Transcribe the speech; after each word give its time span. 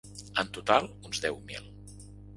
En 0.43 0.47
total, 0.55 0.83
uns 1.11 1.21
deu 1.27 1.35
mil. 1.51 1.65